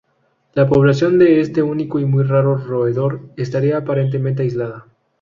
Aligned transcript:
La 0.55 0.67
población 0.67 1.19
de 1.19 1.41
este 1.41 1.61
único 1.61 1.99
y 1.99 2.05
muy 2.05 2.23
raro 2.23 2.57
roedor 2.57 3.19
estaría 3.37 3.77
aparentemente 3.77 4.41
aislada. 4.41 4.87